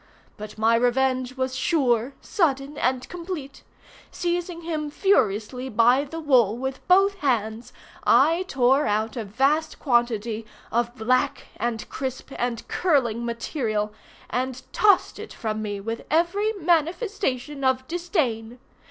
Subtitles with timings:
[0.35, 3.61] But my revenge was sure, sudden, and complete.
[4.09, 7.71] Seizing him furiously by the wool with both hands,
[8.03, 13.93] I tore out a vast quantity of black, and crisp, and curling material,
[14.27, 18.57] and tossed it from me with every manifestation of disdain.